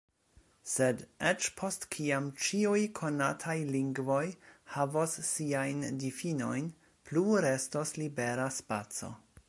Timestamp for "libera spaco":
8.03-9.17